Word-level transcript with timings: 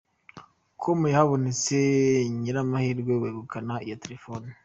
com 0.81 0.99
habonetse 1.19 1.77
nyiramahirwe 2.41 3.13
wegukana 3.21 3.75
iyo 3.85 3.95
telefone. 4.03 4.47